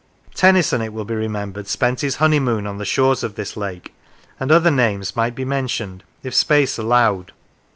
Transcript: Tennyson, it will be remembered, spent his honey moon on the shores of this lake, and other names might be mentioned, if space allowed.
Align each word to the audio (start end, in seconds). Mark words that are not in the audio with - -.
Tennyson, 0.33 0.81
it 0.81 0.93
will 0.93 1.05
be 1.05 1.13
remembered, 1.13 1.67
spent 1.67 2.01
his 2.01 2.15
honey 2.15 2.39
moon 2.39 2.65
on 2.65 2.79
the 2.79 2.85
shores 2.85 3.23
of 3.23 3.35
this 3.35 3.55
lake, 3.55 3.93
and 4.39 4.51
other 4.51 4.71
names 4.71 5.15
might 5.15 5.35
be 5.35 5.45
mentioned, 5.45 6.03
if 6.23 6.33
space 6.33 6.79
allowed. 6.79 7.33